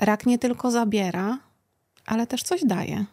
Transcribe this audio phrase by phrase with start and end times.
[0.00, 1.38] rak nie tylko zabiera,
[2.06, 3.04] ale też coś daje.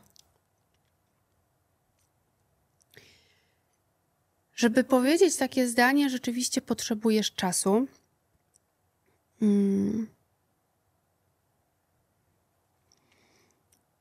[4.56, 7.88] Żeby powiedzieć takie zdanie, rzeczywiście potrzebujesz czasu.
[9.40, 10.08] Hmm.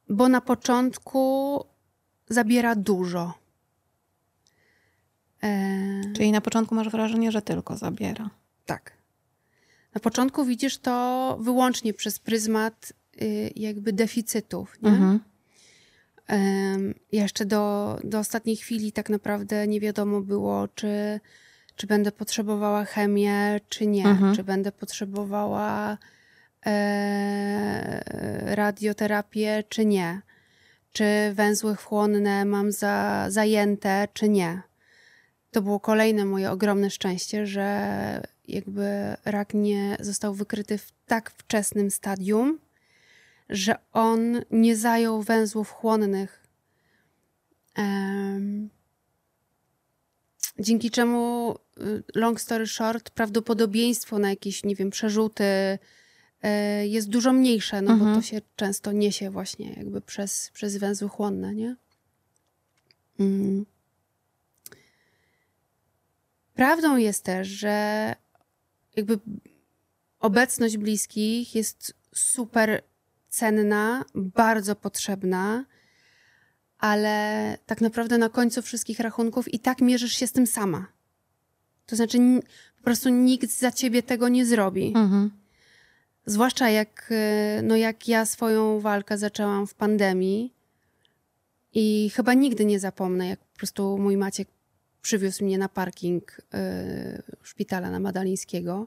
[0.09, 1.65] Bo na początku
[2.29, 3.35] zabiera dużo.
[5.43, 6.13] E...
[6.17, 8.31] Czyli na początku masz wrażenie, że tylko zabiera.
[8.67, 9.04] Tak.
[9.95, 12.93] Na początku widzisz to wyłącznie przez pryzmat
[13.23, 14.83] y, jakby deficytów.
[14.83, 14.91] Nie?
[14.91, 15.21] Mhm.
[17.13, 21.21] Jeszcze do, do ostatniej chwili tak naprawdę nie wiadomo było, czy,
[21.77, 24.07] czy będę potrzebowała chemię, czy nie.
[24.07, 24.35] Mhm.
[24.35, 25.99] Czy będę potrzebowała
[26.67, 28.05] e,
[28.55, 30.21] radioterapię, czy nie.
[30.93, 34.63] Czy węzły chłonne mam za, zajęte, czy nie.
[35.51, 41.91] To było kolejne moje ogromne szczęście, że jakby rak nie został wykryty w tak wczesnym
[41.91, 42.59] stadium,
[43.49, 46.47] że on nie zajął węzłów chłonnych.
[47.77, 48.71] Um,
[50.59, 56.49] dzięki czemu, y, long story short, prawdopodobieństwo na jakieś, nie wiem, przerzuty y,
[56.87, 58.11] jest dużo mniejsze, no mhm.
[58.11, 61.77] bo to się często niesie właśnie jakby przez, przez węzły chłonne, nie?
[63.21, 63.67] Mm.
[66.55, 68.15] Prawdą jest też, że
[68.97, 69.19] jakby
[70.21, 72.83] obecność bliskich jest super
[73.29, 75.65] cenna, bardzo potrzebna,
[76.79, 80.87] ale tak naprawdę na końcu wszystkich rachunków i tak mierzysz się z tym sama.
[81.87, 82.19] To znaczy,
[82.77, 84.87] po prostu nikt za ciebie tego nie zrobi.
[84.87, 85.31] Mhm.
[86.27, 87.11] Zwłaszcza jak,
[87.59, 90.55] y, no jak ja swoją walkę zaczęłam w pandemii
[91.73, 94.49] i chyba nigdy nie zapomnę, jak po prostu mój Maciek
[95.05, 98.87] przywiózł mnie na parking y, szpitala na Madalińskiego.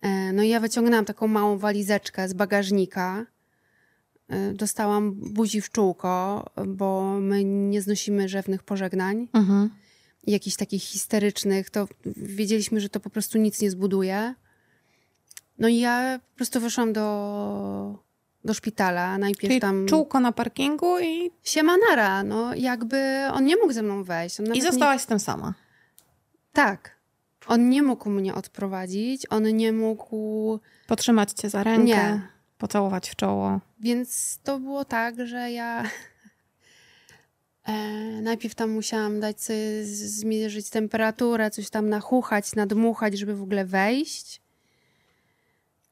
[0.00, 3.26] E, no i ja wyciągnęłam taką małą walizeczkę z bagażnika.
[4.28, 9.28] E, dostałam buzi w czółko, bo my nie znosimy rzewnych pożegnań.
[9.32, 9.70] Mhm.
[10.26, 14.34] Jakichś takich histerycznych, to wiedzieliśmy, że to po prostu nic nie zbuduje.
[15.58, 17.98] No i ja po prostu wyszłam do,
[18.44, 19.18] do szpitala.
[19.18, 19.86] Najpierw Czyli tam.
[19.86, 21.30] Czółko na parkingu i.
[21.42, 24.36] Siemanara, no jakby on nie mógł ze mną wejść.
[24.54, 25.02] I zostałaś nie...
[25.02, 25.54] z tym sama.
[26.52, 27.00] Tak.
[27.46, 30.58] On nie mógł mnie odprowadzić, on nie mógł.
[30.86, 32.28] Potrzymać cię za rękę, nie.
[32.58, 33.60] pocałować w czoło.
[33.80, 35.84] Więc to było tak, że ja.
[37.64, 37.72] E,
[38.22, 44.40] najpierw tam musiałam dać sobie zmierzyć temperaturę, coś tam nachuchać, nadmuchać, żeby w ogóle wejść.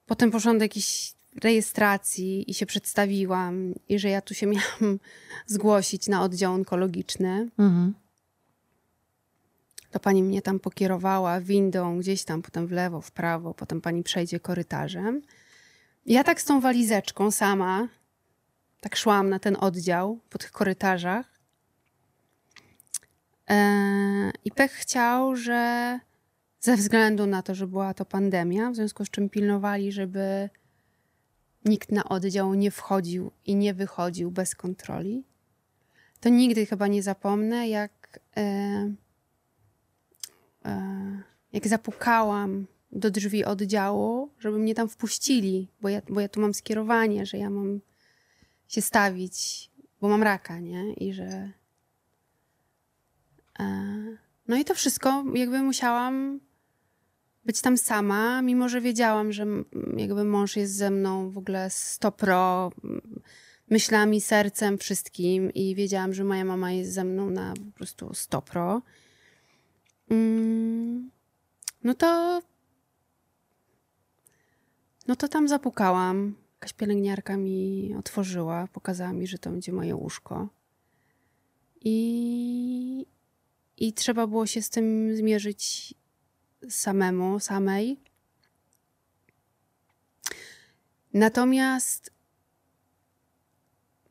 [0.06, 4.98] Potem poszłam do jakiejś rejestracji i się przedstawiłam, i że ja tu się miałam
[5.46, 7.48] zgłosić na oddział onkologiczny.
[7.58, 7.94] Mhm
[9.90, 14.02] to pani mnie tam pokierowała windą gdzieś tam, potem w lewo, w prawo, potem pani
[14.02, 15.22] przejdzie korytarzem.
[16.06, 17.88] Ja tak z tą walizeczką sama,
[18.80, 21.38] tak szłam na ten oddział po tych korytarzach.
[23.46, 26.00] Eee, I pech chciał, że
[26.60, 30.50] ze względu na to, że była to pandemia, w związku z czym pilnowali, żeby
[31.68, 35.24] nikt na oddział nie wchodził i nie wychodził bez kontroli,
[36.20, 38.20] to nigdy chyba nie zapomnę, jak.
[38.36, 38.92] E,
[40.64, 46.40] E, jak zapukałam do drzwi oddziału, żeby mnie tam wpuścili, bo ja, bo ja tu
[46.40, 47.80] mam skierowanie, że ja mam
[48.68, 50.92] się stawić, bo mam raka, nie?
[50.92, 51.52] I że.
[53.58, 53.64] E,
[54.48, 56.40] no i to wszystko jakby musiałam
[57.44, 59.46] być tam sama, mimo że wiedziałam, że
[59.96, 62.70] jakby mąż jest ze mną w ogóle 100 pro,
[63.70, 68.42] myślami, sercem, wszystkim i wiedziałam, że moja mama jest ze mną na po prostu 100
[68.42, 68.82] pro.
[70.10, 71.10] Mm,
[71.84, 72.42] no to.
[75.06, 76.34] No to tam zapukałam.
[76.54, 80.48] Jakaś pielęgniarka mi otworzyła, pokazała mi, że to będzie moje łóżko.
[81.80, 83.06] I,
[83.76, 85.94] i trzeba było się z tym zmierzyć
[86.68, 88.00] samemu, samej.
[91.14, 92.10] Natomiast,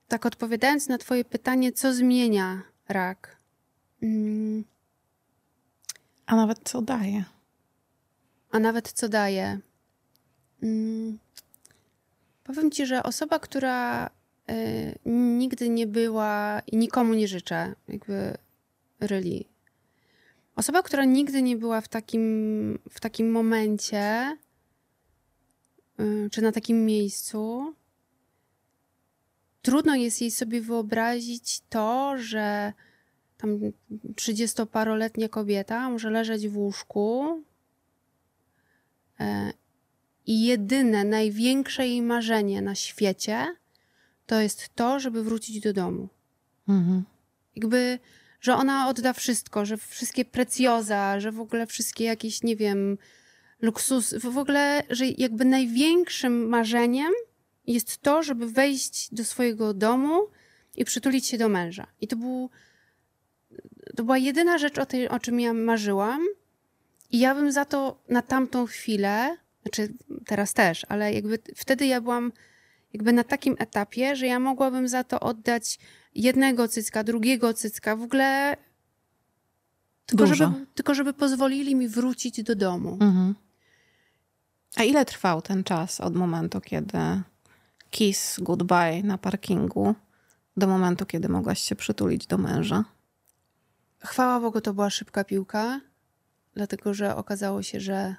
[0.07, 3.37] tak odpowiadając na Twoje pytanie, co zmienia rak?
[4.01, 4.63] Hmm
[6.27, 7.23] a nawet co daje.
[8.51, 9.59] A nawet co daje.
[10.61, 11.19] Hmm.
[12.43, 14.09] Powiem ci, że osoba, która
[14.51, 18.37] y, nigdy nie była i nikomu nie życzę, jakby
[18.99, 19.43] really.
[20.57, 24.37] Osoba, która nigdy nie była w takim, w takim momencie,
[25.99, 27.73] y, czy na takim miejscu,
[29.61, 32.73] trudno jest jej sobie wyobrazić to, że
[33.37, 33.59] tam
[34.15, 37.43] trzydziestoparoletnia kobieta może leżeć w łóżku
[39.19, 39.53] e,
[40.25, 43.55] i jedyne, największe jej marzenie na świecie
[44.25, 46.09] to jest to, żeby wrócić do domu.
[46.67, 47.03] Mhm.
[47.55, 47.99] Jakby,
[48.41, 52.97] że ona odda wszystko, że wszystkie precjoza, że w ogóle wszystkie jakieś, nie wiem,
[53.61, 57.11] luksus, w ogóle, że jakby największym marzeniem
[57.67, 60.27] jest to, żeby wejść do swojego domu
[60.75, 61.87] i przytulić się do męża.
[62.01, 62.49] I to był,
[63.95, 66.21] to była jedyna rzecz, o, tej, o czym ja marzyłam.
[67.11, 69.93] I ja bym za to na tamtą chwilę, znaczy
[70.25, 72.31] teraz też, ale jakby wtedy ja byłam
[72.93, 75.79] jakby na takim etapie, że ja mogłabym za to oddać
[76.17, 78.57] jednego cycka, drugiego cycka, w ogóle
[80.05, 80.35] tylko Dużo.
[80.35, 82.97] żeby, tylko żeby pozwolili mi wrócić do domu.
[83.01, 83.35] Mhm.
[84.75, 86.97] A ile trwał ten czas od momentu, kiedy
[87.89, 89.95] kiss goodbye na parkingu,
[90.57, 92.85] do momentu, kiedy mogłaś się przytulić do męża?
[93.99, 95.81] Chwała Bogu, to była szybka piłka,
[96.53, 98.15] dlatego że okazało się, że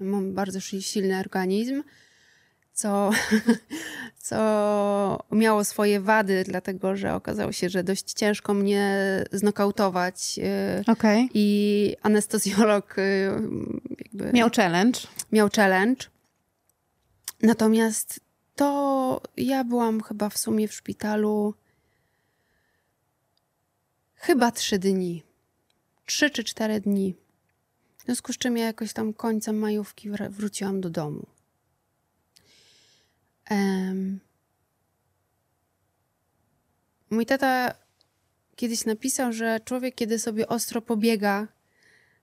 [0.00, 1.82] mam bardzo silny organizm,
[2.72, 3.10] co,
[4.24, 8.98] co miało swoje wady, dlatego że okazało się, że dość ciężko mnie
[9.32, 10.38] znokautować.
[10.88, 11.28] y, Okej.
[11.34, 13.30] I anestezjolog y,
[13.98, 15.00] jakby Miał challenge.
[15.32, 16.06] miał challenge.
[17.42, 18.20] Natomiast
[18.56, 21.54] to ja byłam chyba w sumie w szpitalu
[24.14, 25.22] chyba trzy dni.
[26.06, 27.14] Trzy czy cztery dni.
[27.98, 31.26] W związku z czym ja jakoś tam końcem majówki wr- wróciłam do domu.
[33.50, 34.20] Em,
[37.14, 37.74] Mój tata
[38.56, 41.48] kiedyś napisał, że człowiek, kiedy sobie ostro pobiega,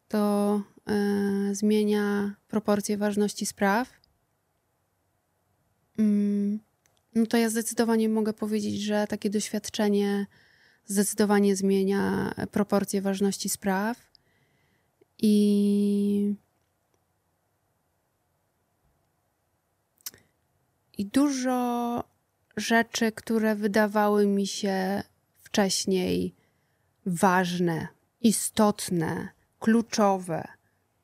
[0.07, 3.89] to e, zmienia proporcje ważności spraw.
[5.99, 6.59] Mm,
[7.15, 10.27] no to ja zdecydowanie mogę powiedzieć, że takie doświadczenie
[10.85, 14.11] zdecydowanie zmienia proporcje ważności spraw.
[15.21, 16.35] I,
[21.01, 22.03] i dużo
[22.57, 25.03] rzeczy, które wydawały mi się
[25.37, 26.35] wcześniej
[27.05, 27.87] ważne,
[28.21, 30.47] istotne, kluczowe,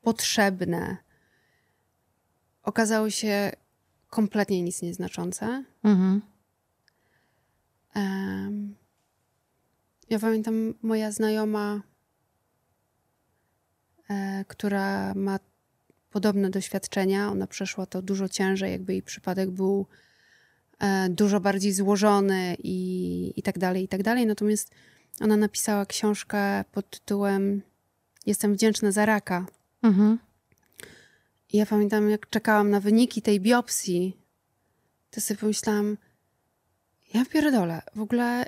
[0.02, 0.96] potrzebne,
[2.62, 3.52] okazały się
[4.10, 5.64] kompletnie nic nieznaczące.
[5.84, 6.22] Mhm.
[7.94, 8.76] Em,
[10.10, 11.82] ja pamiętam moja znajoma,
[14.10, 15.38] e, która ma
[16.10, 17.28] podobne doświadczenia.
[17.28, 19.86] Ona przeszła to dużo ciężej, jakby jej przypadek był
[20.78, 24.26] e, dużo bardziej złożony i, i tak dalej, i tak dalej.
[24.26, 24.70] Natomiast
[25.20, 27.62] ona napisała książkę pod tytułem
[28.28, 29.46] Jestem wdzięczna za raka.
[29.82, 30.18] Mhm.
[31.52, 34.16] I ja pamiętam, jak czekałam na wyniki tej biopsji,
[35.10, 35.96] to sobie pomyślałam,
[37.14, 38.44] ja pierdolę, w ogóle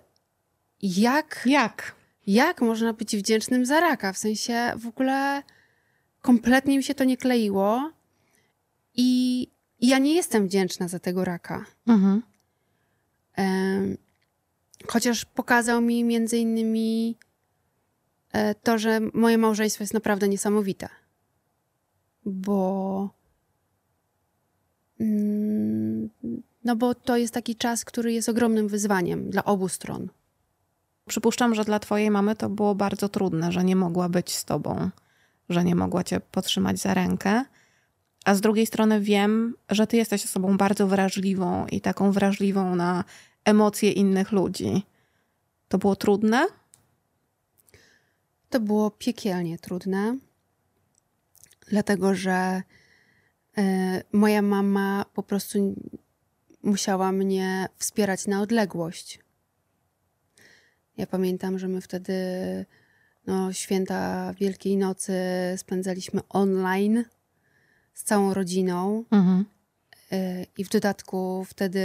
[0.82, 1.94] jak, Jak?
[2.26, 4.12] jak można być wdzięcznym za raka?
[4.12, 5.42] W sensie w ogóle
[6.22, 7.90] kompletnie mi się to nie kleiło
[8.94, 9.48] i
[9.80, 11.66] ja nie jestem wdzięczna za tego raka.
[11.86, 12.22] Mhm.
[14.86, 17.16] Chociaż pokazał mi między innymi
[18.32, 20.88] e, to, że moje małżeństwo jest naprawdę niesamowite.
[22.24, 23.10] Bo.
[25.00, 26.10] mm,
[26.64, 30.08] No, bo to jest taki czas, który jest ogromnym wyzwaniem dla obu stron.
[31.08, 34.90] Przypuszczam, że dla twojej mamy to było bardzo trudne, że nie mogła być z tobą,
[35.50, 37.44] że nie mogła cię potrzymać za rękę.
[38.24, 43.04] A z drugiej strony wiem, że ty jesteś osobą bardzo wrażliwą i taką wrażliwą na
[43.44, 44.82] emocje innych ludzi.
[45.68, 46.46] To było trudne?
[48.50, 50.18] To było piekielnie trudne,
[51.68, 52.62] dlatego że
[53.58, 55.74] e, moja mama po prostu
[56.62, 59.20] musiała mnie wspierać na odległość.
[60.96, 62.14] Ja pamiętam, że my wtedy
[63.26, 65.12] no, święta Wielkiej Nocy
[65.56, 67.04] spędzaliśmy online
[67.94, 69.04] z całą rodziną.
[69.10, 69.44] Mhm.
[70.12, 71.80] E, I w dodatku wtedy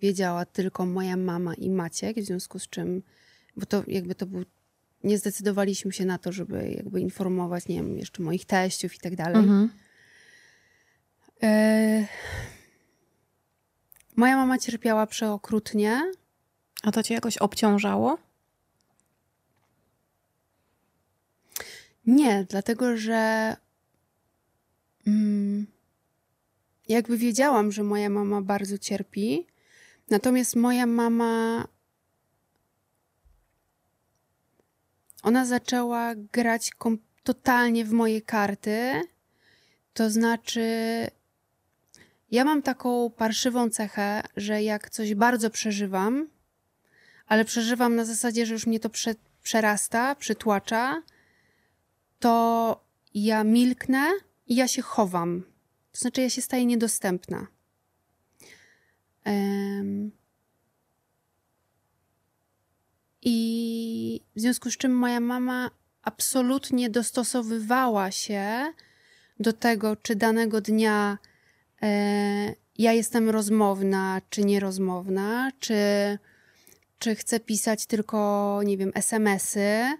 [0.00, 3.02] wiedziała tylko moja mama i Maciek, w związku z czym,
[3.56, 4.44] bo to jakby to był,
[5.04, 9.16] nie zdecydowaliśmy się na to, żeby jakby informować, nie wiem, jeszcze moich teściów i tak
[9.16, 9.42] dalej.
[9.42, 9.70] Mhm.
[11.42, 12.06] E,
[14.16, 16.12] Moja mama cierpiała przeokrutnie.
[16.82, 18.18] A to cię jakoś obciążało?
[22.06, 23.56] Nie, dlatego że
[25.06, 25.66] mm,
[26.88, 29.46] jakby wiedziałam, że moja mama bardzo cierpi.
[30.10, 31.64] Natomiast moja mama.
[35.22, 39.02] Ona zaczęła grać kom- totalnie w moje karty.
[39.94, 40.66] To znaczy,
[42.30, 46.28] ja mam taką parszywą cechę, że jak coś bardzo przeżywam,
[47.26, 51.02] ale przeżywam na zasadzie, że już mnie to prze- przerasta, przytłacza,
[52.22, 54.10] to ja milknę
[54.46, 55.42] i ja się chowam.
[55.92, 57.46] To znaczy, ja się staję niedostępna.
[59.26, 60.10] Um,
[63.22, 65.70] I w związku z czym moja mama
[66.02, 68.72] absolutnie dostosowywała się
[69.40, 71.18] do tego, czy danego dnia
[71.82, 75.74] e, ja jestem rozmowna, czy nierozmowna, czy,
[76.98, 79.98] czy chcę pisać tylko, nie wiem, SMS-y,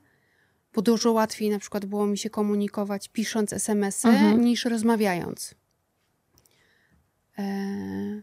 [0.74, 4.44] bo dużo łatwiej na przykład było mi się komunikować pisząc SMS-y mhm.
[4.44, 5.54] niż rozmawiając.
[7.38, 8.22] E,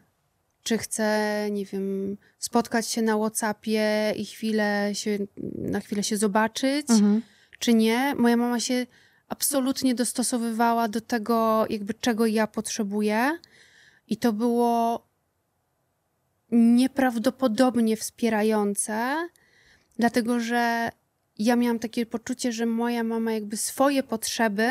[0.64, 5.18] czy chcę, nie wiem, spotkać się na WhatsAppie i chwilę się,
[5.58, 7.22] na chwilę się zobaczyć, mhm.
[7.60, 8.16] czy nie.
[8.16, 8.88] Moja mama się
[9.28, 13.38] absolutnie dostosowywała do tego, jakby czego ja potrzebuję.
[14.08, 15.04] I to było
[16.52, 19.28] nieprawdopodobnie wspierające,
[19.98, 20.90] dlatego że
[21.40, 24.70] ja miałam takie poczucie, że moja mama jakby swoje potrzeby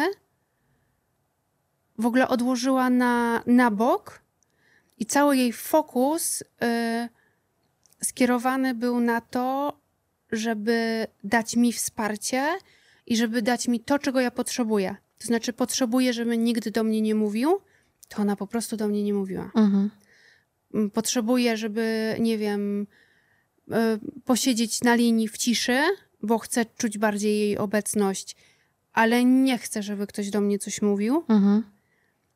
[1.98, 4.22] w ogóle odłożyła na, na bok
[4.98, 6.44] i cały jej fokus y,
[8.04, 9.78] skierowany był na to,
[10.32, 12.48] żeby dać mi wsparcie
[13.06, 14.96] i żeby dać mi to, czego ja potrzebuję.
[15.18, 17.60] To znaczy, potrzebuję, żeby nigdy do mnie nie mówił,
[18.08, 19.50] to ona po prostu do mnie nie mówiła.
[19.54, 19.90] Mhm.
[20.75, 22.87] Mm, potrzebuję, żeby, nie wiem,
[23.68, 23.75] y,
[24.25, 25.78] posiedzieć na linii w ciszy,
[26.22, 28.37] bo chcę czuć bardziej jej obecność,
[28.92, 31.25] ale nie chcę, żeby ktoś do mnie coś mówił.
[31.28, 31.78] Mhm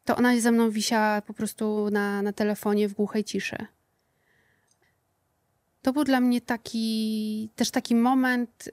[0.05, 3.57] to ona ze mną wisiała po prostu na, na telefonie w głuchej ciszy.
[5.83, 8.71] To był dla mnie taki, też taki moment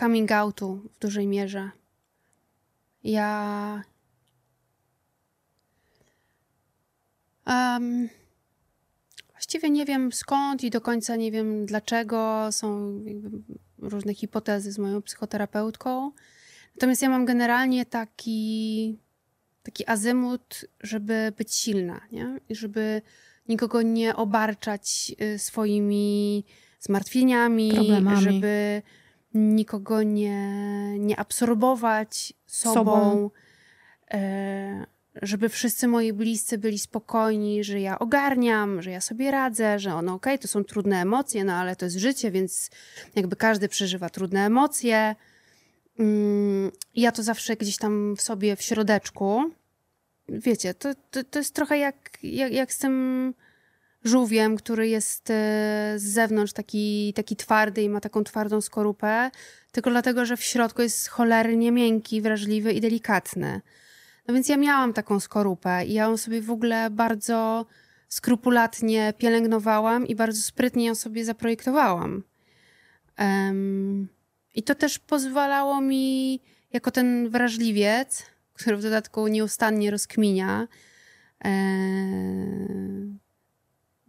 [0.00, 1.70] coming outu w dużej mierze.
[3.04, 3.82] Ja.
[7.46, 8.08] Um,
[9.30, 12.48] właściwie nie wiem skąd i do końca nie wiem dlaczego.
[12.52, 13.00] Są
[13.78, 16.12] różne hipotezy z moją psychoterapeutką.
[16.76, 18.98] Natomiast ja mam generalnie taki
[19.62, 22.40] taki azymut, żeby być silna, nie?
[22.48, 23.02] I żeby
[23.48, 26.44] nikogo nie obarczać y, swoimi
[26.80, 28.22] zmartwieniami, Problemami.
[28.22, 28.82] żeby
[29.34, 30.42] nikogo nie,
[30.98, 33.30] nie absorbować sobą, sobą.
[34.10, 34.86] E,
[35.22, 40.14] żeby wszyscy moi bliscy byli spokojni, że ja ogarniam, że ja sobie radzę, że ono
[40.14, 42.70] okej, okay, to są trudne emocje, no ale to jest życie, więc
[43.14, 45.14] jakby każdy przeżywa trudne emocje.
[45.98, 49.50] Mm, ja to zawsze gdzieś tam w sobie w środeczku
[50.28, 53.34] wiecie, to, to, to jest trochę jak, jak, jak z tym
[54.04, 55.34] żółwiem, który jest e,
[55.96, 59.30] z zewnątrz taki, taki twardy i ma taką twardą skorupę,
[59.72, 63.60] tylko dlatego, że w środku jest cholernie miękki, wrażliwy i delikatny.
[64.28, 67.66] No więc ja miałam taką skorupę i ja ją sobie w ogóle bardzo
[68.08, 72.22] skrupulatnie pielęgnowałam i bardzo sprytnie ją sobie zaprojektowałam.
[73.18, 74.08] Um,
[74.54, 76.40] I to też pozwalało mi,
[76.72, 80.68] jako ten wrażliwiec, który w dodatku nieustannie rozkminia.
[81.44, 81.50] E,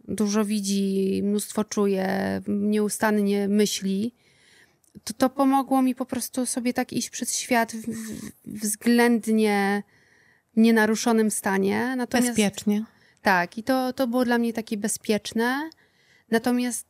[0.08, 4.14] dużo widzi, mnóstwo czuje, nieustannie myśli.
[5.04, 9.82] To, to pomogło mi po prostu sobie tak iść przez świat w, w względnie
[10.56, 11.94] nienaruszonym stanie.
[11.96, 12.84] Natomiast, Bezpiecznie.
[13.22, 15.70] Tak, i to, to było dla mnie takie bezpieczne.
[16.30, 16.86] Natomiast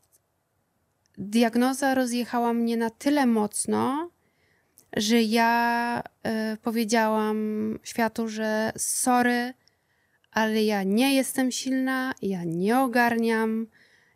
[1.18, 4.10] diagnoza rozjechała mnie na tyle mocno,
[4.96, 6.02] że ja
[6.54, 7.38] y, powiedziałam
[7.82, 9.54] światu, że sorry,
[10.30, 13.66] ale ja nie jestem silna, ja nie ogarniam,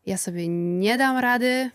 [0.06, 1.70] ja sobie nie dam rady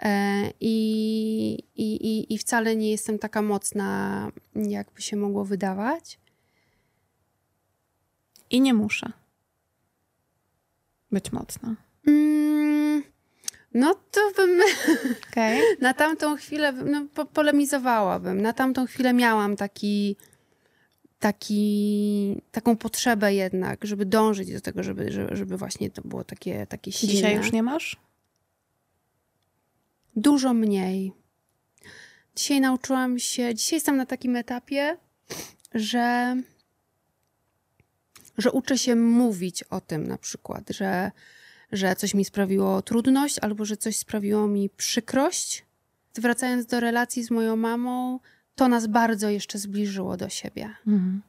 [0.00, 6.18] e, i, i, i wcale nie jestem taka mocna, jakby się mogło wydawać.
[8.50, 9.12] I nie muszę
[11.12, 11.76] być mocna.
[12.06, 13.02] Mm,
[13.74, 14.60] no to bym
[15.30, 15.60] okay.
[15.80, 18.42] na tamtą chwilę no, po polemizowałabym.
[18.42, 20.16] Na tamtą chwilę miałam taki,
[21.18, 26.66] taki, taką potrzebę jednak, żeby dążyć do tego, żeby, żeby, żeby właśnie to było takie,
[26.66, 27.14] takie silne.
[27.14, 27.96] Dzisiaj już nie masz?
[30.16, 31.12] Dużo mniej.
[32.36, 34.96] Dzisiaj nauczyłam się, dzisiaj jestem na takim etapie,
[35.74, 36.36] że,
[38.38, 41.10] że uczę się mówić o tym na przykład, że
[41.72, 45.64] że coś mi sprawiło trudność albo że coś sprawiło mi przykrość.
[46.14, 48.20] Wracając do relacji z moją mamą,
[48.54, 50.74] to nas bardzo jeszcze zbliżyło do siebie.
[50.86, 51.22] Mhm.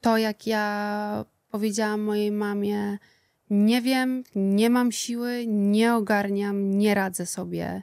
[0.00, 2.98] To, jak ja powiedziałam mojej mamie,
[3.50, 7.82] nie wiem, nie mam siły, nie ogarniam, nie radzę sobie.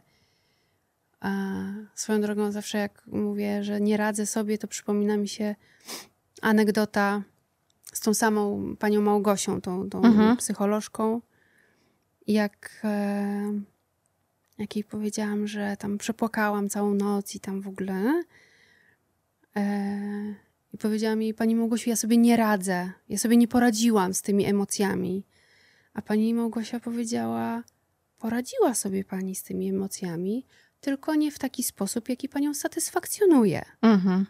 [1.19, 1.53] A
[1.95, 5.55] swoją drogą, zawsze jak mówię, że nie radzę sobie, to przypomina mi się
[6.41, 7.23] anegdota
[7.97, 10.37] z tą samą panią Małgosią, tą, tą mhm.
[10.37, 11.21] psycholożką,
[12.27, 13.61] jak, e,
[14.57, 18.23] jak jej powiedziałam, że tam przepłakałam całą noc i tam w ogóle.
[19.55, 20.35] E,
[20.73, 22.91] I powiedziała mi, pani Małgosiu, ja sobie nie radzę.
[23.09, 25.23] Ja sobie nie poradziłam z tymi emocjami.
[25.93, 27.63] A pani Małgosia powiedziała,
[28.17, 30.45] poradziła sobie pani z tymi emocjami,
[30.81, 33.65] tylko nie w taki sposób, jaki panią satysfakcjonuje.
[33.81, 34.25] Mhm.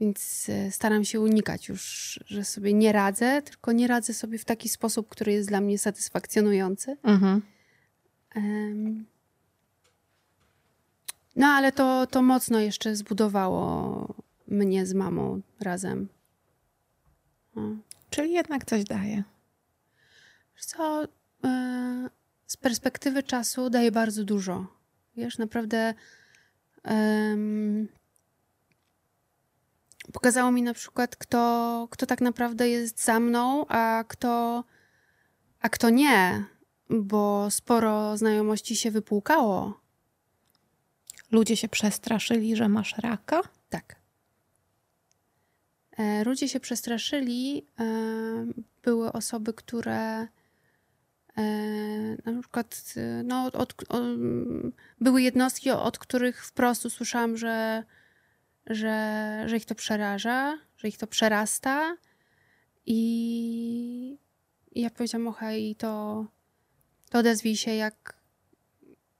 [0.00, 4.44] Więc e, staram się unikać już, że sobie nie radzę, tylko nie radzę sobie w
[4.44, 6.96] taki sposób, który jest dla mnie satysfakcjonujący.
[7.02, 7.42] Mhm.
[8.34, 9.06] Em,
[11.36, 14.14] No, ale to, to mocno jeszcze zbudowało
[14.48, 16.08] mnie z mamą razem.
[17.56, 17.76] No.
[18.10, 19.24] Czyli jednak coś daje.
[20.58, 21.04] Co,
[21.44, 22.10] e,
[22.46, 24.66] z perspektywy czasu daje bardzo dużo.
[25.16, 25.94] Wiesz, naprawdę
[26.82, 27.88] em,
[30.12, 34.64] pokazało mi na przykład, kto, kto tak naprawdę jest za mną, a kto,
[35.60, 36.44] a kto nie,
[36.90, 39.80] bo sporo znajomości się wypłukało.
[41.30, 43.42] Ludzie się przestraszyli, że masz raka?
[43.68, 43.96] Tak.
[45.96, 47.66] E, Ludzie się przestraszyli.
[47.80, 47.84] e,
[48.82, 50.28] Były osoby, które
[51.36, 51.46] e,
[52.24, 52.94] na przykład
[53.24, 54.00] no, od, o,
[55.00, 57.84] były jednostki, od których wprost usłyszałam, że,
[58.66, 61.96] że, że ich to przeraża, że ich to przerasta.
[62.86, 64.18] I,
[64.74, 66.24] ja powiedziałam, okej, to,
[67.10, 68.20] to odezwij się, jak,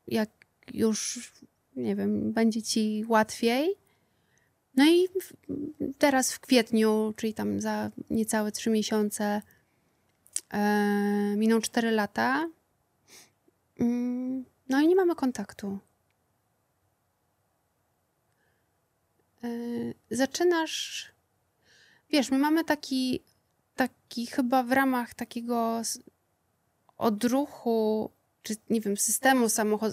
[0.06, 0.30] jak
[0.74, 1.32] już,
[1.76, 3.74] nie wiem, będzie ci łatwiej.
[4.74, 5.08] No i
[5.98, 9.42] teraz w kwietniu, czyli tam za niecałe trzy miesiące,
[10.50, 12.48] e, miną cztery lata.
[13.80, 15.66] Mm, No i nie mamy kontaktu.
[15.68, 15.78] E,
[20.10, 21.08] Zaczynasz.
[22.10, 23.22] Wiesz, my mamy taki,
[23.74, 25.82] taki chyba w ramach takiego
[26.98, 28.10] odruchu,
[28.42, 29.46] czy nie wiem, systemu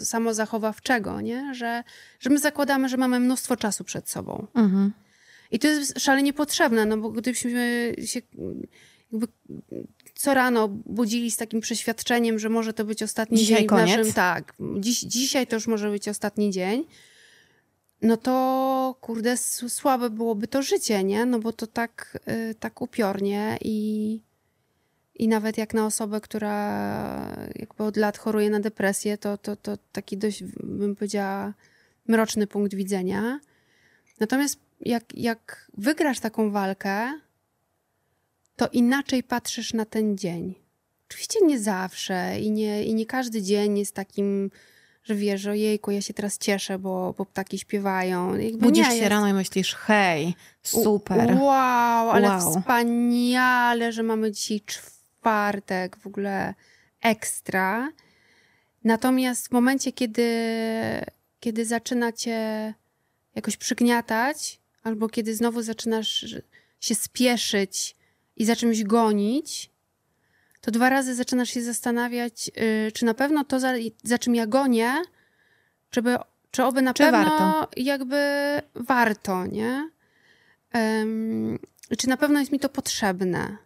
[0.04, 1.56] samozachowawczego, nie?
[1.56, 1.84] Że,
[2.20, 4.48] że my zakładamy, że mamy mnóstwo czasu przed sobą.
[4.54, 4.94] Mhm.
[5.52, 8.22] I to jest szalenie potrzebne, no bo gdybyśmy się
[9.12, 9.28] jakby
[10.16, 13.98] co rano budzili z takim przeświadczeniem, że może to być ostatni Dzisiaj dzień koniec.
[13.98, 14.14] naszym...
[14.14, 16.86] Tak, dziś, dzisiaj to już może być ostatni dzień.
[18.04, 21.26] No to kurde, słabe byłoby to życie, nie?
[21.26, 22.20] No bo to tak,
[22.52, 24.20] y, tak upiornie i,
[25.16, 26.56] i nawet jak na osobę, która
[27.56, 31.54] jakby od lat choruje na depresję, to, to, to taki dość, bym powiedziała,
[32.08, 33.40] mroczny punkt widzenia.
[34.20, 37.20] Natomiast jak, jak wygrasz taką walkę,
[38.56, 40.56] to inaczej patrzysz na ten dzień.
[41.10, 44.52] Oczywiście nie zawsze i nie, i nie każdy dzień jest takim,
[45.04, 48.36] że wiesz, ojejku, ja się teraz cieszę, bo, bo ptaki śpiewają.
[48.36, 49.10] Jakby Budzisz się jest.
[49.10, 51.38] rano i myślisz, hej, super.
[51.42, 52.40] Wow, ale Wow.
[52.60, 56.54] wspaniale, że mamy dzisiaj czwartek, w ogóle
[57.02, 57.92] ekstra.
[58.84, 60.28] Natomiast w momencie, kiedy,
[61.40, 62.74] kiedy zaczyna cię
[63.36, 66.26] jakoś przygniatać, albo kiedy znowu zaczynasz
[66.80, 67.96] się spieszyć
[68.36, 69.70] i za czymś gonić,
[70.64, 72.52] to dwa razy zaczynasz się zastanawiać,
[72.88, 73.74] y, czy na pewno to, za,
[74.04, 74.94] za czym ja gonię,
[75.90, 76.18] czy, by,
[76.52, 77.68] czy oby na Czy pewno warto?
[77.78, 78.18] jakby
[78.76, 79.90] warto, nie?
[81.98, 83.58] Czy na pewno jest mi to potrzebne?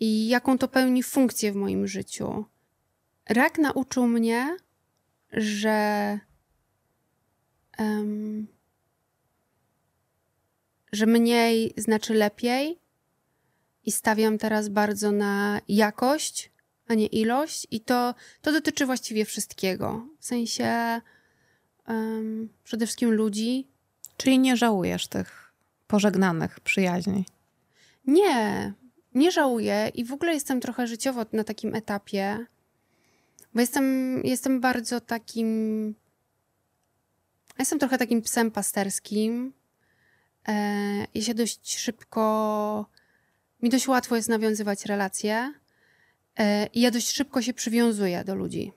[0.00, 2.44] I jaką to pełni funkcję w moim życiu?
[3.28, 4.56] Rak nauczył mnie,
[5.32, 6.18] że
[10.92, 12.78] że mniej znaczy lepiej
[13.86, 16.50] i stawiam teraz bardzo na jakość,
[16.88, 20.06] a nie ilość i to, to dotyczy właściwie wszystkiego.
[20.20, 21.00] W sensie
[21.86, 23.66] em, przede wszystkim ludzi.
[24.16, 25.52] Czyli nie żałujesz tych
[25.86, 27.24] pożegnanych przyjaźni.
[28.06, 28.72] Nie,
[29.14, 32.46] nie żałuję i w ogóle jestem trochę życiowo na takim etapie,
[33.54, 35.94] bo jestem, jestem bardzo takim.
[37.58, 39.52] Jestem trochę takim psem pasterskim.
[40.48, 40.54] E,
[41.14, 42.86] ja się dość szybko.
[43.62, 45.52] Mi dość łatwo jest nawiązywać relacje.
[46.38, 48.72] E, I ja dość szybko się przywiązuję do ludzi.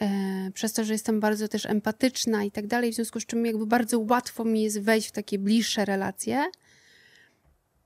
[0.00, 3.46] E, przez to, że jestem bardzo też empatyczna i tak dalej, w związku z czym
[3.46, 6.44] jakby bardzo łatwo mi jest wejść w takie bliższe relacje.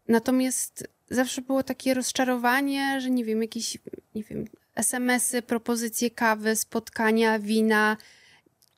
[0.08, 3.78] Natomiast zawsze było takie rozczarowanie, że nie wiem, jakieś,
[4.14, 7.96] nie wiem, SMS-y, propozycje kawy, spotkania, wina,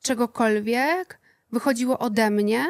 [0.01, 1.19] czegokolwiek
[1.51, 2.65] wychodziło ode mnie.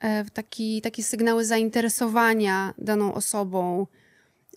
[0.00, 3.86] E, Taki, takie sygnały zainteresowania daną osobą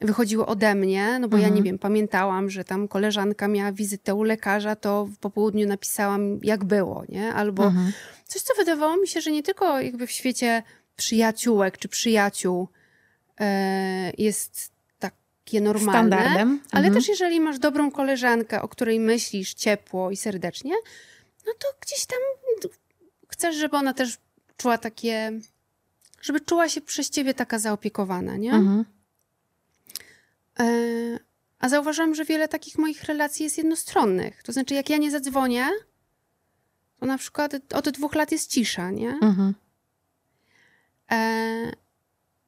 [0.01, 1.55] wychodziły ode mnie, no bo ja Mhm.
[1.55, 6.63] nie wiem, pamiętałam, że tam koleżanka miała wizytę u lekarza, to po południu napisałam, jak
[6.65, 7.33] było, nie?
[7.33, 7.91] Albo Mhm.
[8.25, 10.63] Coś, co wydawało mi się, że nie tylko jakby w świecie
[10.95, 12.67] przyjaciółek czy przyjaciół
[13.39, 16.59] e, jest takie normalne, Standardem.
[16.71, 16.93] ale Mhm.
[16.93, 20.73] też jeżeli masz dobrą koleżankę, o której myślisz ciepło i serdecznie,
[21.45, 22.19] no to gdzieś tam
[23.29, 24.17] chcesz, żeby ona też
[24.61, 25.41] czuła takie
[26.21, 28.53] żeby czuła się przez ciebie taka zaopiekowana, nie?
[28.53, 28.85] Mhm.
[30.59, 30.65] E,
[31.59, 34.43] a zauważyłam, że wiele takich moich relacji jest jednostronnych.
[34.43, 35.69] To znaczy, jak ja nie zadzwonię,
[36.99, 39.09] to na przykład od dwóch lat jest cisza, nie?
[39.09, 39.53] Mhm.
[41.11, 41.71] E,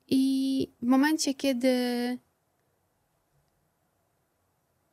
[0.08, 1.78] I w momencie, kiedy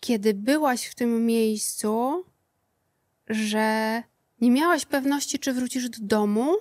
[0.01, 2.25] kiedy byłaś w tym miejscu,
[3.29, 4.03] że
[4.41, 6.57] nie miałaś pewności, czy wrócisz do domu,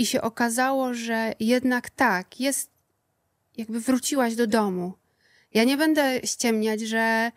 [0.00, 2.70] i się okazało, że jednak tak, jest,
[3.56, 4.92] jakby wróciłaś do domu.
[5.54, 7.32] Ja nie będę ściemniać, że,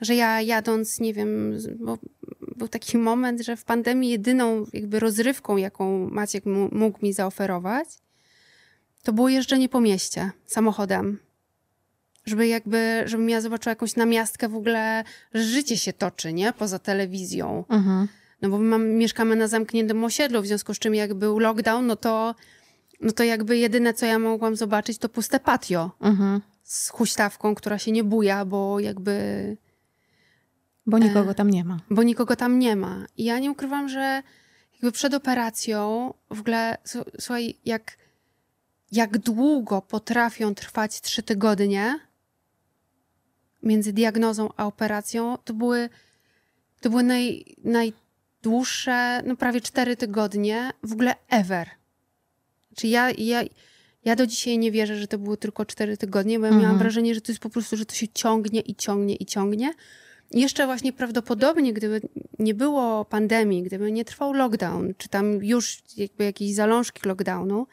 [0.00, 1.98] że ja jadąc, nie wiem, bo
[2.56, 7.88] był taki moment, że w pandemii jedyną jakby rozrywką, jaką Maciek mógł mi zaoferować,
[9.02, 11.18] to było jeżdżenie po mieście samochodem
[12.26, 16.52] żeby jakby, żebym ja zobaczyła jakąś namiastkę w ogóle, że życie się toczy, nie?
[16.52, 17.64] Poza telewizją.
[17.68, 18.08] Mhm.
[18.42, 21.86] No bo my mam, mieszkamy na zamkniętym osiedlu, w związku z czym jak był lockdown,
[21.86, 22.34] no to,
[23.00, 25.90] no to jakby jedyne, co ja mogłam zobaczyć, to puste patio.
[26.00, 26.40] Mhm.
[26.62, 29.56] Z huśtawką, która się nie buja, bo jakby...
[30.86, 31.80] Bo nikogo tam nie ma.
[31.90, 33.06] Bo nikogo tam nie ma.
[33.16, 34.22] I ja nie ukrywam, że
[34.72, 36.78] jakby przed operacją w ogóle,
[37.20, 37.96] słuchaj, jak,
[38.92, 41.98] jak długo potrafią trwać trzy tygodnie,
[43.62, 45.88] między diagnozą a operacją, to były,
[46.80, 47.92] to były naj,
[48.48, 51.68] najdłuższe, no prawie cztery tygodnie w ogóle ever.
[52.76, 53.42] Czy ja, ja,
[54.04, 56.62] ja do dzisiaj nie wierzę, że to były tylko cztery tygodnie, bo ja mhm.
[56.62, 59.72] miałam wrażenie, że to jest po prostu, że to się ciągnie i ciągnie i ciągnie.
[60.30, 62.00] I jeszcze właśnie prawdopodobnie, gdyby
[62.38, 67.66] nie było pandemii, gdyby nie trwał lockdown, czy tam już jakby jakieś zalążki lockdownu,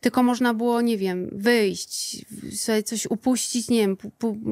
[0.00, 2.24] tylko można było, nie wiem, wyjść,
[2.56, 3.96] sobie coś upuścić, nie wiem,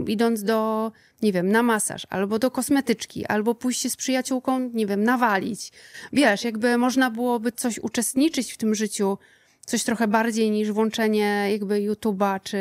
[0.06, 4.87] idąc do, nie wiem, na masaż, albo do kosmetyczki, albo pójść się z przyjaciółką, nie
[4.87, 5.72] wiem, nawalić.
[6.12, 9.18] Wiesz, jakby można byłoby coś uczestniczyć w tym życiu,
[9.66, 12.59] coś trochę bardziej niż włączenie jakby YouTube'a, czy,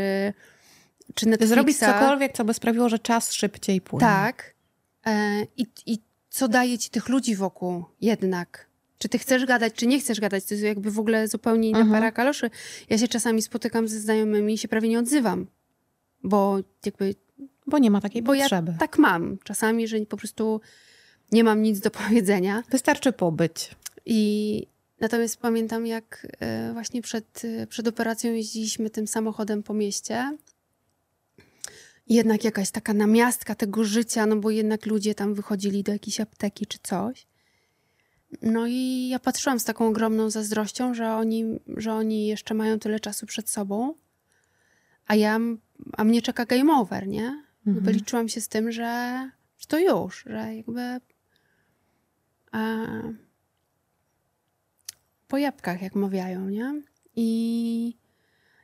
[1.16, 1.54] czy Netflixa.
[1.54, 4.02] Zrobić cokolwiek, co by sprawiło, że czas szybciej płynie.
[4.02, 4.54] Tak.
[5.06, 8.68] E, I, I co daje ci tych ludzi wokół jednak
[9.06, 10.46] czy ty chcesz gadać, czy nie chcesz gadać.
[10.46, 12.02] To jest jakby w ogóle zupełnie inna mhm.
[12.02, 12.50] para kaloszy.
[12.90, 15.48] Ja się czasami spotykam ze znajomymi i się prawie nie odzywam,
[16.24, 17.16] bo jakby...
[17.68, 18.72] Bo nie ma takiej bo potrzeby.
[18.72, 20.62] Ja tak mam czasami, że po prostu
[21.32, 22.64] nie mam nic do powiedzenia.
[22.70, 23.72] Wystarczy pobyć.
[24.06, 24.68] I
[25.00, 30.38] natomiast pamiętam, jak e, właśnie przed, e, przed operacją jeździliśmy tym samochodem po mieście.
[32.08, 36.66] jednak jakaś taka namiastka tego życia, no bo jednak ludzie tam wychodzili do jakiejś apteki
[36.66, 37.28] czy coś.
[38.42, 41.46] No i ja patrzyłam z taką ogromną zazdrością, że oni,
[41.78, 43.94] że oni jeszcze mają tyle czasu przed sobą,
[45.08, 45.40] a ja,
[45.98, 47.44] a mnie czeka game over, nie?
[47.68, 47.96] Mhm.
[47.96, 50.82] liczyłam się z tym, że, że to już, że jakby
[52.52, 52.86] a,
[55.28, 56.82] po jabłkach, jak mawiają, nie?
[57.16, 57.98] I,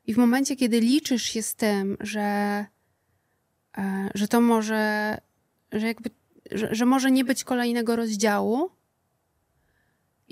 [0.08, 2.66] I w momencie, kiedy liczysz się z tym, że,
[3.78, 5.18] e, że to może,
[5.72, 6.10] że jakby,
[6.52, 8.70] że, że może nie być kolejnego rozdziału,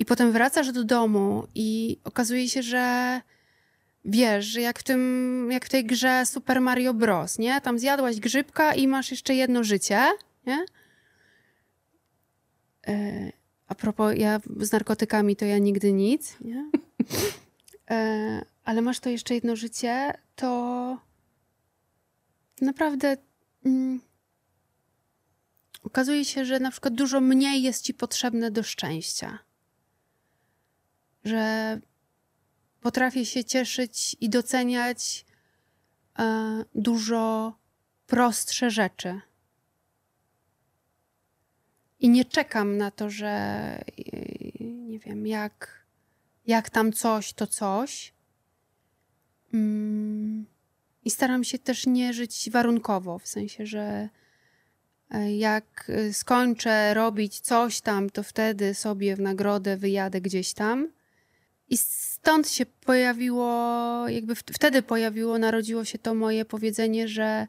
[0.00, 3.20] i potem wracasz do domu i okazuje się, że
[4.04, 7.60] wiesz, że jak w, tym, jak w tej grze Super Mario Bros., nie?
[7.60, 10.00] Tam zjadłaś grzybka i masz jeszcze jedno życie,
[10.46, 10.64] nie?
[12.88, 13.32] E,
[13.68, 16.70] a propos, ja z narkotykami to ja nigdy nic, nie?
[17.90, 20.98] E, ale masz to jeszcze jedno życie, to
[22.60, 23.16] naprawdę
[23.64, 24.00] mm,
[25.82, 29.38] okazuje się, że na przykład dużo mniej jest ci potrzebne do szczęścia
[31.24, 31.80] że
[32.80, 35.24] potrafię się cieszyć i doceniać
[36.18, 37.54] e, dużo
[38.06, 39.20] prostsze rzeczy.
[42.00, 43.82] I nie czekam na to, że e,
[44.64, 45.84] nie wiem, jak,
[46.46, 48.12] jak tam coś, to coś.
[49.54, 50.46] Mm,
[51.04, 54.08] I staram się też nie żyć warunkowo, w sensie, że
[55.10, 60.88] e, jak skończę robić coś tam, to wtedy sobie w nagrodę wyjadę gdzieś tam.
[61.70, 67.46] I stąd się pojawiło, jakby wtedy pojawiło, narodziło się to moje powiedzenie, że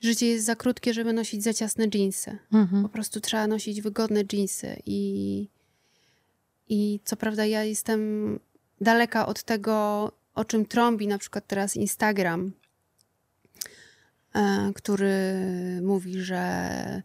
[0.00, 2.38] życie jest za krótkie, żeby nosić za ciasne dżinsy.
[2.52, 2.82] Mhm.
[2.82, 4.76] Po prostu trzeba nosić wygodne dżinsy.
[4.86, 5.48] I,
[6.68, 8.38] I co prawda ja jestem
[8.80, 12.52] daleka od tego, o czym trąbi na przykład teraz Instagram,
[14.34, 15.34] e, który
[15.82, 17.02] mówi, że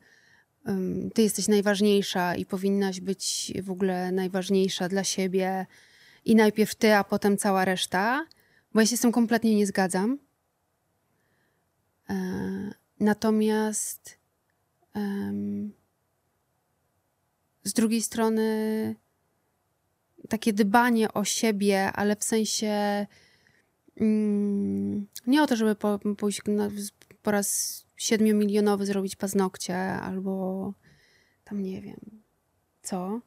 [1.13, 5.65] ty jesteś najważniejsza i powinnaś być w ogóle najważniejsza dla siebie
[6.25, 8.25] i najpierw ty, a potem cała reszta,
[8.73, 10.19] bo ja się z tym kompletnie nie zgadzam.
[12.09, 12.15] E,
[12.99, 14.17] natomiast
[17.63, 18.95] z drugiej strony
[20.29, 23.05] takie dbanie o siebie, ale w sensie
[23.97, 26.69] mm, nie o to, żeby po, pójść na,
[27.21, 30.73] po raz siedmiomilionowy zrobić paznokcie albo
[31.43, 32.23] tam nie wiem
[32.81, 33.21] co,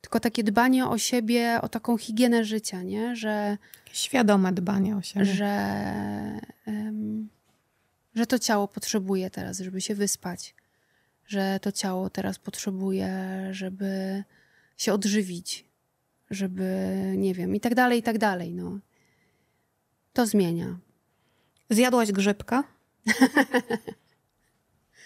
[0.00, 3.16] tylko takie dbanie o siebie, o taką higienę życia, nie?
[3.16, 3.58] Że
[3.92, 5.24] świadome dbanie o siebie.
[5.24, 7.28] Że, um,
[8.14, 10.54] że to ciało potrzebuje teraz, żeby się wyspać,
[11.26, 13.08] że to ciało teraz potrzebuje,
[13.50, 14.24] żeby
[14.76, 15.64] się odżywić,
[16.30, 18.54] żeby nie wiem, i tak dalej, i tak dalej.
[18.54, 18.78] No.
[20.12, 20.78] To zmienia.
[21.70, 22.64] Zjadłaś grzybka?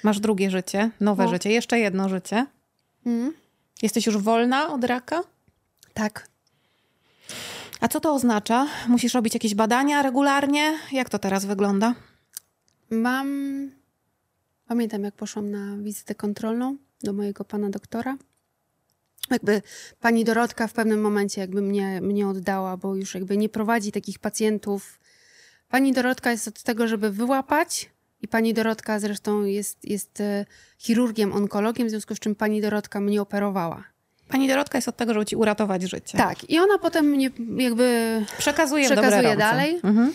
[0.04, 1.30] Masz drugie życie, nowe no.
[1.30, 2.46] życie, jeszcze jedno życie.
[3.06, 3.43] Mm.
[3.82, 5.22] Jesteś już wolna od raka?
[5.94, 6.28] Tak.
[7.80, 8.66] A co to oznacza?
[8.88, 10.78] Musisz robić jakieś badania regularnie?
[10.92, 11.94] Jak to teraz wygląda?
[12.90, 13.28] Mam.
[14.66, 18.16] Pamiętam, jak poszłam na wizytę kontrolną do mojego pana doktora.
[19.30, 19.62] Jakby
[20.00, 24.18] pani Dorotka w pewnym momencie jakby mnie, mnie oddała, bo już jakby nie prowadzi takich
[24.18, 25.00] pacjentów.
[25.68, 27.90] Pani Dorotka jest od tego, żeby wyłapać,
[28.24, 30.44] i pani Dorotka zresztą jest, jest e,
[30.78, 33.84] chirurgiem, onkologiem, w związku z czym pani Dorotka mnie operowała.
[34.28, 36.18] Pani Dorotka jest od tego, żeby ci uratować życie.
[36.18, 36.50] Tak.
[36.50, 39.80] I ona potem mnie jakby przekazuje, przekazuje dalej.
[39.82, 40.12] Mhm.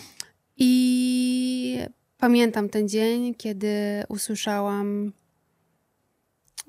[0.56, 1.78] I
[2.18, 3.68] pamiętam ten dzień, kiedy
[4.08, 5.12] usłyszałam,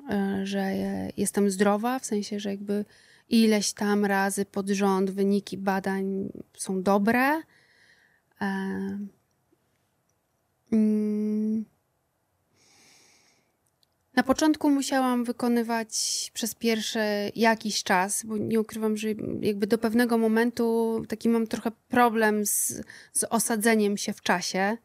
[0.10, 0.74] e, że
[1.18, 2.86] jestem zdrowa, w sensie, że jakby
[3.30, 7.42] ileś tam razy pod rząd wyniki badań są dobre.
[10.72, 11.66] Mm.
[14.16, 17.00] Na początku musiałam wykonywać przez pierwszy
[17.36, 19.08] jakiś czas, bo nie ukrywam, że
[19.42, 22.82] jakby do pewnego momentu taki mam trochę problem z,
[23.14, 24.78] z osadzeniem się w czasie.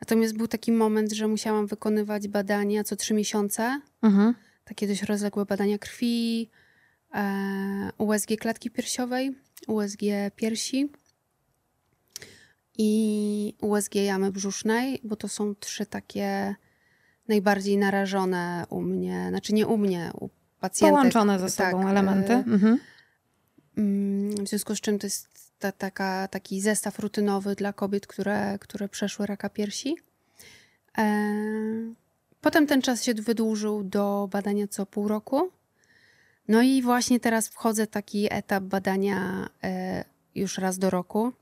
[0.00, 3.80] Natomiast był taki moment, że musiałam wykonywać badania co trzy miesiące.
[4.02, 4.34] Mhm.
[4.64, 6.50] Takie dość rozległe badania krwi,
[7.14, 9.34] e, USG klatki piersiowej,
[9.66, 10.00] USG
[10.36, 10.88] piersi
[12.78, 16.54] i USG jamy brzusznej, bo to są trzy takie
[17.28, 20.28] najbardziej narażone u mnie, znaczy nie u mnie, u
[20.60, 20.98] pacjentów.
[20.98, 22.32] Połączone ze sobą tak, elementy.
[22.32, 22.78] E, mhm.
[23.76, 28.58] Mm, w związku z czym to jest ta, taka, taki zestaw rutynowy dla kobiet, które,
[28.58, 29.96] które przeszły raka piersi.
[30.98, 31.04] E,
[32.40, 35.50] potem ten czas się wydłużył do badania co pół roku.
[36.48, 41.32] No i właśnie teraz wchodzę w taki etap badania e, już raz do roku.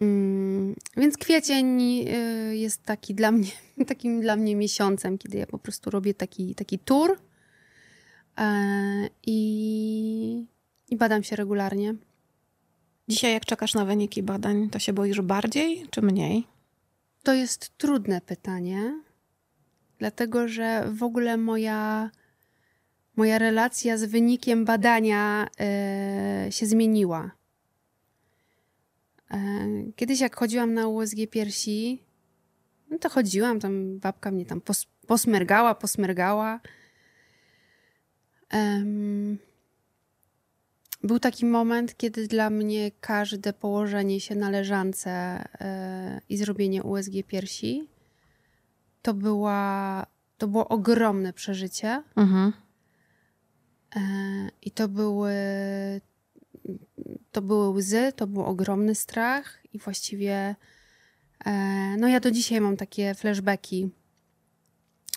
[0.00, 3.50] Mm, więc kwiecień y, jest taki dla mnie,
[3.86, 7.18] takim dla mnie miesiącem, kiedy ja po prostu robię taki, taki tour
[8.38, 8.48] e,
[9.26, 10.46] i,
[10.90, 11.94] i badam się regularnie.
[13.08, 16.46] Dzisiaj, jak czekasz na wyniki badań, to się boisz bardziej czy mniej?
[17.22, 19.02] To jest trudne pytanie,
[19.98, 22.10] dlatego że w ogóle moja,
[23.16, 25.48] moja relacja z wynikiem badania
[26.48, 27.39] y, się zmieniła.
[29.30, 29.38] E,
[29.96, 32.02] kiedyś jak chodziłam na USG piersi,
[32.90, 36.60] no to chodziłam, tam babka mnie tam pos posmergała, posmergała.
[38.52, 39.38] Um,
[41.02, 47.12] był taki moment, kiedy dla mnie każde położenie się na leżance e, i zrobienie USG
[47.26, 47.88] piersi
[49.02, 50.06] to, była,
[50.38, 52.02] to było ogromne przeżycie.
[52.16, 52.52] Mhm.
[53.96, 54.00] E,
[54.62, 55.32] I to były
[57.32, 60.56] to były łzy, to był ogromny strach i właściwie
[61.46, 61.52] e,
[61.98, 63.88] no ja do dzisiaj mam takie flashbacki,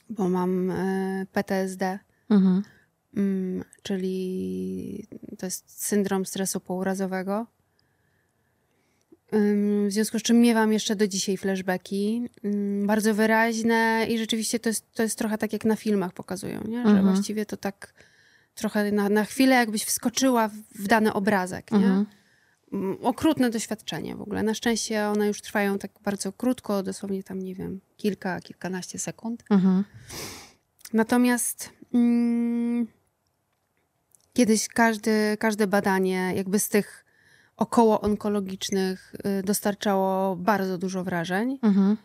[0.10, 2.00] bo mam e, PTSD,
[2.30, 2.64] mhm.
[3.16, 7.48] mm, czyli to jest syndrom stresu pourazowego.
[9.88, 14.70] W związku z czym miewam jeszcze do dzisiaj flashbacki, mm, bardzo wyraźne i rzeczywiście to
[14.70, 16.84] jest, to jest trochę tak jak na filmach pokazują, nie?
[16.84, 17.06] że mhm.
[17.06, 17.94] właściwie to tak
[18.56, 21.78] trochę na, na chwilę jakbyś wskoczyła w dany obrazek, nie?
[21.78, 22.06] Mhm.
[23.02, 24.44] Okrutne doświadczenie w ogóle.
[24.44, 29.44] Na szczęście one już trwają tak bardzo krótko, dosłownie tam, nie wiem, kilka, kilkanaście sekund.
[29.50, 29.84] Mhm.
[30.94, 32.88] Natomiast mm,
[34.34, 37.06] kiedyś każdy, każde badanie jakby z tych
[37.58, 41.60] około onkologicznych y, dostarczało bardzo dużo wrażeń.
[41.62, 41.98] Mhm.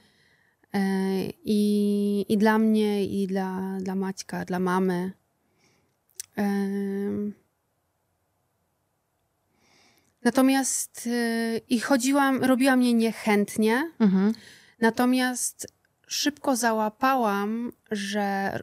[0.74, 5.12] Y, I, I dla mnie, i dla, dla Maćka, dla mamy
[10.24, 14.32] Natomiast y, i chodziłam, robiłam je niechętnie, mhm.
[14.80, 15.66] natomiast
[16.06, 18.58] szybko załapałam, że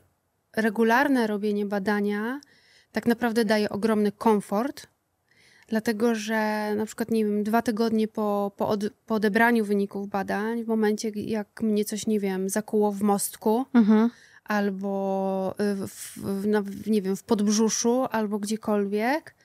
[0.55, 2.41] regularne robienie badania
[2.91, 4.87] tak naprawdę daje ogromny komfort,
[5.67, 10.63] dlatego że na przykład, nie wiem, dwa tygodnie po, po, od, po odebraniu wyników badań,
[10.63, 14.09] w momencie jak mnie coś, nie wiem, zakuło w mostku, mhm
[14.45, 19.35] albo y, w, nie wiem, w podbrzuszu, albo gdziekolwiek,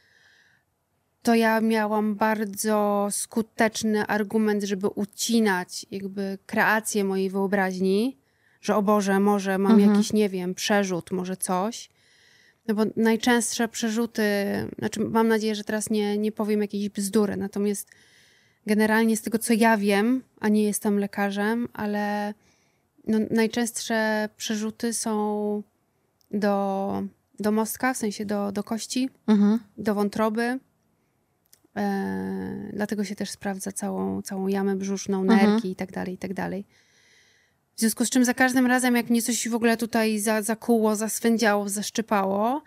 [1.23, 8.17] to ja miałam bardzo skuteczny argument, żeby ucinać jakby kreację mojej wyobraźni,
[8.61, 9.91] że o Boże, może mam Mhm.
[9.93, 11.89] jakiś, nie wiem, przerzut, może coś.
[12.69, 14.23] No bo najczęstsze przerzuty,
[14.79, 17.89] znaczy mam nadzieję, że teraz nie, nie powiem jakiejś bzdury, natomiast
[18.67, 22.35] generalnie z tego, co ja wiem, a nie jestem lekarzem, ale
[23.07, 25.63] no, najczęstsze przerzuty są
[26.31, 27.03] do,
[27.41, 29.59] do mostka, w sensie do, do kości, Mhm.
[29.79, 30.59] do wątroby.
[31.77, 35.73] E, dlatego się też sprawdza całą, całą jamę brzuszną, nerki Mhm.
[35.73, 36.65] i tak dalej, i tak dalej.
[37.77, 40.97] W związku z czym za każdym razem, jak mnie coś w ogóle tutaj za, zakuło,
[40.97, 42.63] zaswędziało, zaszczypało,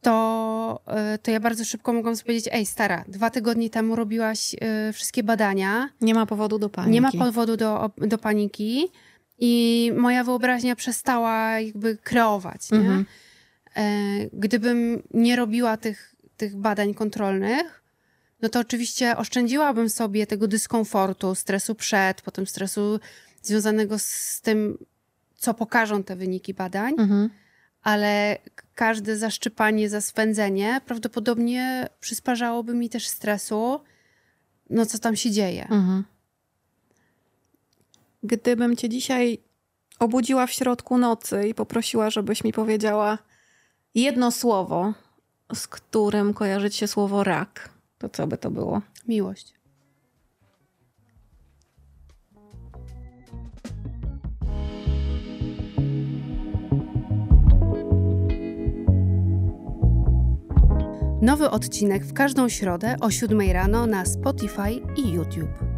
[0.00, 4.56] to, e, to ja bardzo szybko mogłam sobie powiedzieć, ej stara, dwa tygodnie temu robiłaś
[4.60, 6.92] e, wszystkie badania, Nie ma powodu do paniki.
[6.94, 8.88] nie ma powodu do, do paniki
[9.38, 12.70] i moja wyobraźnia przestała jakby kreować.
[12.70, 12.78] Nie?
[12.78, 13.04] Mhm.
[13.76, 13.82] E,
[14.32, 17.82] Gdybym nie robiła tych, tych badań kontrolnych,
[18.42, 23.00] no to oczywiście oszczędziłabym sobie tego dyskomfortu, stresu przed, potem stresu
[23.42, 24.78] związanego z tym,
[25.36, 27.30] co pokażą te wyniki badań, Mhm.
[27.82, 28.38] ale
[28.74, 33.80] każde zaszczypanie, zaswędzenie prawdopodobnie przysparzałoby mi też stresu,
[34.70, 35.62] no co tam się dzieje.
[35.62, 36.04] Mhm.
[38.24, 39.38] Gdybym cię dzisiaj
[39.98, 43.18] obudziła w środku nocy i poprosiła, żebyś mi powiedziała
[43.94, 44.92] jedno słowo,
[45.54, 48.82] z którym kojarzy się słowo rak, to co by to było?
[49.08, 49.54] Miłość.
[61.22, 65.73] Nowy odcinek w każdą środę o 7 rano na Spotify i YouTube.